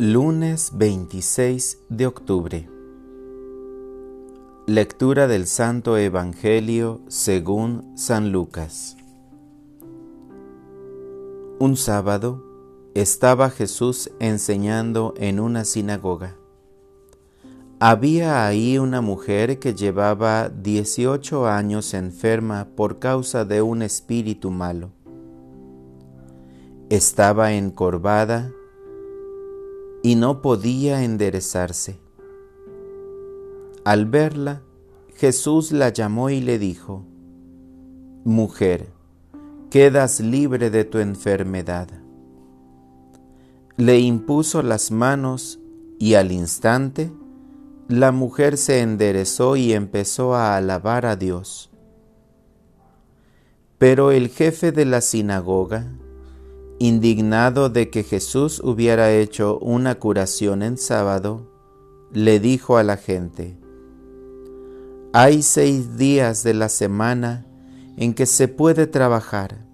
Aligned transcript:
Lunes 0.00 0.70
26 0.74 1.80
de 1.88 2.06
octubre. 2.06 2.70
Lectura 4.68 5.26
del 5.26 5.48
Santo 5.48 5.96
Evangelio 5.96 7.00
según 7.08 7.98
San 7.98 8.30
Lucas. 8.30 8.96
Un 11.58 11.76
sábado 11.76 12.44
estaba 12.94 13.50
Jesús 13.50 14.12
enseñando 14.20 15.14
en 15.16 15.40
una 15.40 15.64
sinagoga. 15.64 16.36
Había 17.80 18.46
ahí 18.46 18.78
una 18.78 19.00
mujer 19.00 19.58
que 19.58 19.74
llevaba 19.74 20.48
18 20.48 21.48
años 21.48 21.92
enferma 21.92 22.68
por 22.76 23.00
causa 23.00 23.44
de 23.44 23.62
un 23.62 23.82
espíritu 23.82 24.52
malo. 24.52 24.92
Estaba 26.88 27.54
encorvada 27.54 28.52
y 30.08 30.14
no 30.14 30.40
podía 30.40 31.04
enderezarse. 31.04 32.00
Al 33.84 34.06
verla, 34.06 34.62
Jesús 35.16 35.70
la 35.70 35.90
llamó 35.90 36.30
y 36.30 36.40
le 36.40 36.58
dijo, 36.58 37.04
Mujer, 38.24 38.88
quedas 39.68 40.20
libre 40.20 40.70
de 40.70 40.84
tu 40.84 40.96
enfermedad. 40.96 41.88
Le 43.76 43.98
impuso 44.00 44.62
las 44.62 44.90
manos 44.90 45.60
y 45.98 46.14
al 46.14 46.32
instante 46.32 47.12
la 47.88 48.10
mujer 48.10 48.56
se 48.56 48.80
enderezó 48.80 49.56
y 49.56 49.74
empezó 49.74 50.34
a 50.34 50.56
alabar 50.56 51.04
a 51.04 51.16
Dios. 51.16 51.68
Pero 53.76 54.10
el 54.10 54.30
jefe 54.30 54.72
de 54.72 54.86
la 54.86 55.02
sinagoga, 55.02 55.92
indignado 56.78 57.70
de 57.70 57.90
que 57.90 58.04
Jesús 58.04 58.60
hubiera 58.62 59.12
hecho 59.12 59.58
una 59.58 59.96
curación 59.96 60.62
en 60.62 60.78
sábado, 60.78 61.46
le 62.12 62.40
dijo 62.40 62.76
a 62.76 62.82
la 62.82 62.96
gente, 62.96 63.56
Hay 65.12 65.42
seis 65.42 65.96
días 65.96 66.42
de 66.42 66.54
la 66.54 66.68
semana 66.68 67.46
en 67.96 68.14
que 68.14 68.26
se 68.26 68.48
puede 68.48 68.86
trabajar. 68.86 69.66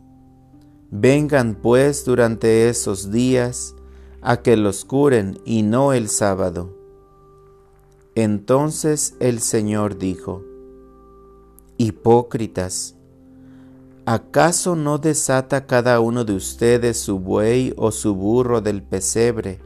Vengan 0.90 1.56
pues 1.56 2.04
durante 2.04 2.68
esos 2.68 3.10
días 3.10 3.74
a 4.22 4.38
que 4.38 4.56
los 4.56 4.84
curen 4.84 5.38
y 5.44 5.62
no 5.62 5.92
el 5.92 6.08
sábado. 6.08 6.74
Entonces 8.14 9.14
el 9.20 9.40
Señor 9.40 9.98
dijo, 9.98 10.42
Hipócritas, 11.76 12.96
¿Acaso 14.06 14.76
no 14.76 14.98
desata 14.98 15.66
cada 15.66 15.98
uno 16.00 16.26
de 16.26 16.34
ustedes 16.34 16.98
su 17.00 17.20
buey 17.20 17.72
o 17.78 17.90
su 17.90 18.14
burro 18.14 18.60
del 18.60 18.82
pesebre 18.82 19.60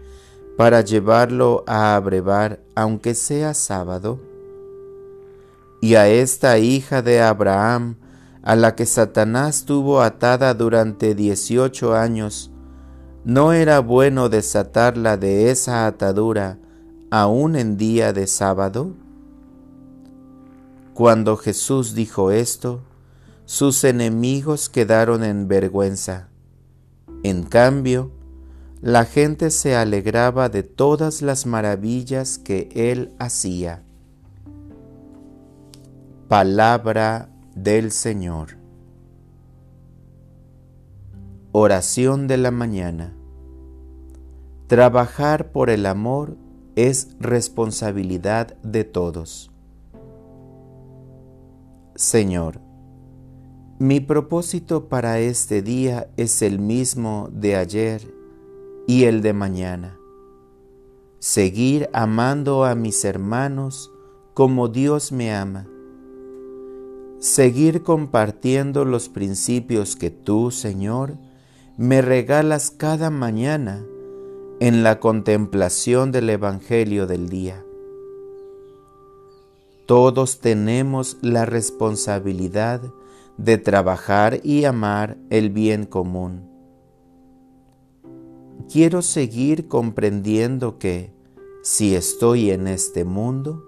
para 0.56 0.80
llevarlo 0.80 1.64
a 1.67 1.97
abrevar, 1.97 2.61
aunque 2.77 3.17
sea 3.17 3.53
sábado? 3.53 4.20
Y 5.80 5.97
a 5.97 6.08
esta 6.08 6.56
hija 6.58 7.03
de 7.03 7.20
Abraham, 7.20 7.97
a 8.42 8.55
la 8.55 8.77
que 8.77 8.86
Satanás 8.86 9.64
tuvo 9.64 10.03
atada 10.03 10.55
durante 10.55 11.17
dieciocho 11.17 11.97
años, 11.97 12.52
¿no 13.25 13.52
era 13.52 13.80
bueno 13.80 14.28
desatarla 14.28 15.17
de 15.17 15.50
esa 15.50 15.84
atadura 15.89 16.61
aún 17.11 17.56
en 17.56 17.77
día 17.77 18.12
de 18.12 18.28
sábado? 18.28 18.92
Cuando 20.95 21.36
Jesús 21.36 21.95
dijo 21.95 22.30
esto, 22.30 22.83
sus 23.48 23.82
enemigos 23.84 24.68
quedaron 24.68 25.24
en 25.24 25.48
vergüenza. 25.48 26.28
En 27.22 27.44
cambio, 27.44 28.12
la 28.82 29.06
gente 29.06 29.50
se 29.50 29.74
alegraba 29.74 30.50
de 30.50 30.62
todas 30.62 31.22
las 31.22 31.46
maravillas 31.46 32.36
que 32.36 32.68
él 32.74 33.14
hacía. 33.18 33.83
Palabra 36.28 37.30
del 37.55 37.90
Señor. 37.90 38.58
Oración 41.52 42.27
de 42.27 42.36
la 42.36 42.50
mañana. 42.50 43.17
Trabajar 44.67 45.52
por 45.52 45.70
el 45.70 45.86
amor 45.86 46.36
es 46.77 47.17
responsabilidad 47.18 48.58
de 48.62 48.84
todos. 48.84 49.50
Señor, 51.94 52.67
mi 53.78 54.00
propósito 54.00 54.89
para 54.89 55.20
este 55.20 55.62
día 55.62 56.08
es 56.16 56.42
el 56.42 56.58
mismo 56.58 57.28
de 57.33 57.55
ayer 57.55 58.12
y 58.89 59.05
el 59.05 59.22
de 59.22 59.33
mañana. 59.33 59.96
Seguir 61.20 61.88
amando 61.92 62.64
a 62.64 62.74
mis 62.74 63.05
hermanos 63.05 63.92
como 64.34 64.67
Dios 64.67 65.12
me 65.12 65.33
ama. 65.33 65.68
Seguir 67.20 67.84
compartiendo 67.84 68.84
los 68.84 69.08
principios 69.08 69.94
que 69.94 70.11
tú, 70.11 70.50
Señor, 70.50 71.14
me 71.77 72.02
regalas 72.02 72.72
cada 72.72 73.11
mañana 73.11 73.84
en 74.58 74.83
la 74.83 74.98
contemplación 74.98 76.11
del 76.11 76.30
Evangelio 76.30 77.06
del 77.06 77.28
día. 77.28 77.64
Todos 79.86 80.40
tenemos 80.40 81.17
la 81.22 81.46
responsabilidad 81.46 82.80
de 82.80 83.08
trabajar 83.58 84.40
y 84.42 84.64
amar 84.64 85.16
el 85.30 85.50
bien 85.50 85.86
común. 85.86 86.48
Quiero 88.70 89.00
seguir 89.00 89.68
comprendiendo 89.68 90.78
que, 90.78 91.14
si 91.62 91.94
estoy 91.94 92.50
en 92.50 92.66
este 92.66 93.04
mundo, 93.04 93.64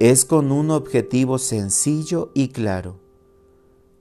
es 0.00 0.24
con 0.24 0.50
un 0.50 0.70
objetivo 0.70 1.38
sencillo 1.38 2.32
y 2.34 2.48
claro, 2.48 2.98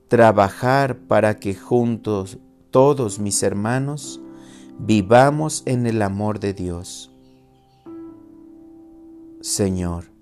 trabajar 0.07 0.97
para 1.07 1.39
que 1.39 1.53
juntos 1.53 2.39
todos 2.71 3.19
mis 3.19 3.43
hermanos 3.43 4.21
vivamos 4.79 5.63
en 5.65 5.85
el 5.85 6.01
amor 6.01 6.39
de 6.39 6.53
Dios. 6.53 7.11
Señor, 9.41 10.14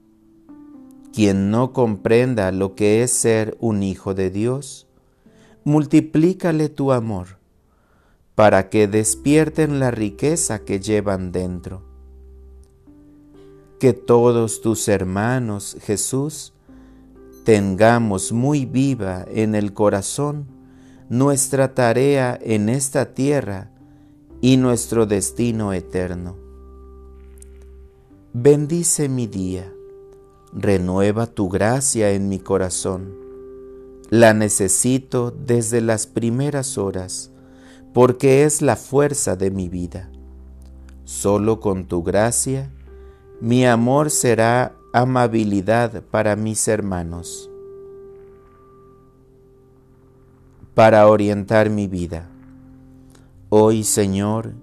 quien 1.14 1.52
no 1.52 1.74
comprenda 1.74 2.52
lo 2.52 2.74
que 2.74 3.04
es 3.04 3.12
ser 3.12 3.56
un 3.60 3.84
hijo 3.84 4.16
de 4.16 4.32
Dios, 4.32 4.88
multiplícale 5.64 6.70
tu 6.70 6.92
amor 6.92 7.38
para 8.34 8.70
que 8.70 8.88
despierten 8.88 9.80
la 9.80 9.92
riqueza 9.92 10.66
que 10.66 10.80
llevan 10.80 11.32
dentro. 11.32 11.84
Que 13.80 13.94
todos 13.94 14.62
tus 14.62 14.88
hermanos, 14.88 15.78
Jesús, 15.82 16.54
tengamos 17.44 18.32
muy 18.32 18.66
viva 18.66 19.24
en 19.30 19.54
el 19.54 19.74
corazón 19.74 20.48
nuestra 21.10 21.76
tarea 21.76 22.40
en 22.42 22.70
esta 22.70 23.14
tierra 23.14 23.70
y 24.42 24.58
nuestro 24.58 25.06
destino 25.06 25.74
eterno. 25.74 26.38
Bendice 28.34 29.10
mi 29.10 29.28
día 29.28 29.73
renueva 30.56 31.28
tu 31.28 31.50
gracia 31.50 32.12
en 32.12 32.30
mi 32.30 32.40
corazón. 32.40 33.16
La 34.10 34.34
necesito 34.34 35.32
desde 35.32 35.82
las 35.82 36.06
primeras 36.06 36.78
horas, 36.78 37.32
porque 37.94 38.44
es 38.44 38.62
la 38.62 38.76
fuerza 38.76 39.36
de 39.36 39.50
mi 39.50 39.70
vida. 39.70 40.12
Solo 41.06 41.60
con 41.60 41.88
tu 41.88 42.04
gracia, 42.04 42.70
mi 43.42 43.66
amor 43.66 44.12
será 44.12 44.76
amabilidad 44.94 46.04
para 46.04 46.36
mis 46.36 46.68
hermanos. 46.68 47.50
Para 50.76 51.08
orientar 51.08 51.70
mi 51.70 51.88
vida. 51.88 52.30
Hoy, 53.50 53.84
Señor, 53.84 54.54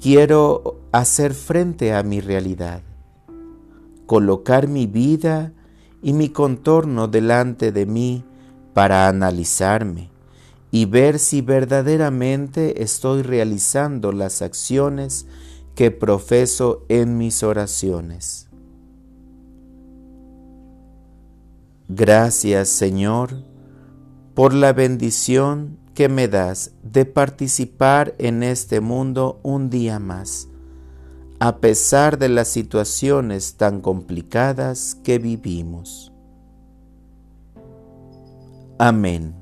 quiero 0.00 0.80
hacer 0.92 1.34
frente 1.34 1.94
a 1.94 2.02
mi 2.02 2.20
realidad 2.20 2.82
colocar 4.06 4.68
mi 4.68 4.86
vida 4.86 5.52
y 6.02 6.12
mi 6.12 6.28
contorno 6.28 7.08
delante 7.08 7.72
de 7.72 7.86
mí 7.86 8.24
para 8.74 9.08
analizarme 9.08 10.10
y 10.70 10.86
ver 10.86 11.18
si 11.18 11.42
verdaderamente 11.42 12.82
estoy 12.82 13.22
realizando 13.22 14.10
las 14.12 14.42
acciones 14.42 15.26
que 15.74 15.90
profeso 15.90 16.84
en 16.88 17.18
mis 17.18 17.42
oraciones. 17.42 18.48
Gracias 21.88 22.68
Señor 22.68 23.44
por 24.34 24.54
la 24.54 24.72
bendición 24.72 25.78
que 25.94 26.08
me 26.08 26.26
das 26.26 26.72
de 26.82 27.04
participar 27.04 28.14
en 28.18 28.42
este 28.42 28.80
mundo 28.80 29.40
un 29.42 29.68
día 29.68 29.98
más 29.98 30.48
a 31.44 31.56
pesar 31.56 32.20
de 32.20 32.28
las 32.28 32.46
situaciones 32.46 33.56
tan 33.56 33.80
complicadas 33.80 34.94
que 35.02 35.18
vivimos. 35.18 36.12
Amén. 38.78 39.41